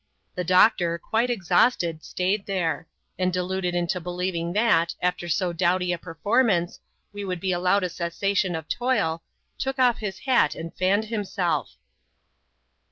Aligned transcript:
The 0.33 0.43
doctor, 0.43 0.97
quite 0.97 1.29
exhausted, 1.29 2.03
stayed 2.03 2.47
there; 2.47 2.87
and, 3.19 3.31
deluded 3.31 3.75
into 3.75 4.01
believing 4.01 4.53
that, 4.53 4.95
after 4.99 5.29
so 5.29 5.53
doughty 5.53 5.93
a 5.93 5.99
performance, 5.99 6.79
we 7.13 7.23
would 7.23 7.39
be 7.39 7.51
allowed 7.51 7.83
a 7.83 7.89
cessation 7.89 8.55
of 8.55 8.67
toil, 8.67 9.21
took 9.59 9.77
off 9.77 9.99
his 9.99 10.17
hat, 10.21 10.55
and 10.55 10.73
fanned 10.75 11.05
himself. 11.05 11.75